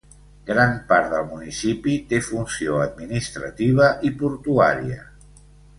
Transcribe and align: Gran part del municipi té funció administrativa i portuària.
Gran 0.45 0.71
part 0.91 1.11
del 1.11 1.27
municipi 1.33 1.99
té 2.13 2.21
funció 2.31 2.81
administrativa 2.89 3.95
i 4.11 4.17
portuària. 4.25 5.03